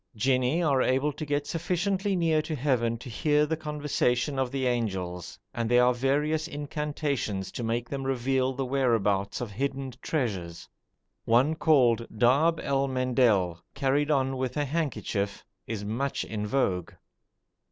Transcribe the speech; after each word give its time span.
Jinni 0.15 0.63
are 0.63 0.81
able 0.81 1.11
to 1.13 1.27
get 1.27 1.45
sufficiently 1.45 2.15
near 2.15 2.41
to 2.41 2.55
heaven 2.55 2.97
to 2.97 3.07
hear 3.07 3.45
the 3.45 3.55
conversation 3.55 4.39
of 4.39 4.49
the 4.49 4.65
angels, 4.65 5.37
and 5.53 5.69
there 5.69 5.85
are 5.85 5.93
various 5.93 6.47
incantations 6.47 7.51
to 7.51 7.61
make 7.63 7.87
them 7.87 8.03
reveal 8.03 8.51
the 8.51 8.65
whereabouts 8.65 9.41
of 9.41 9.51
hidden 9.51 9.93
treasures. 10.01 10.67
One 11.25 11.53
called 11.53 12.07
darb 12.17 12.59
el 12.63 12.87
mendel, 12.87 13.61
carried 13.75 14.09
on 14.09 14.37
with 14.37 14.57
a 14.57 14.65
handkerchief, 14.65 15.45
is 15.67 15.85
much 15.85 16.23
in 16.25 16.47
vogue. 16.47 16.93